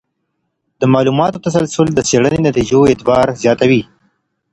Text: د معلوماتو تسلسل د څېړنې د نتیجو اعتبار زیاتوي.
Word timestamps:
د 0.79 0.81
معلوماتو 0.93 1.43
تسلسل 1.45 1.87
د 1.93 1.99
څېړنې 2.07 2.39
د 2.43 2.45
نتیجو 2.47 2.79
اعتبار 2.89 3.27
زیاتوي. 3.43 3.81